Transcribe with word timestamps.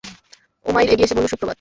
উমাইর 0.65 0.87
এগিয়ে 0.89 1.07
এসে 1.07 1.15
বলল, 1.15 1.27
সুপ্রভাত। 1.27 1.49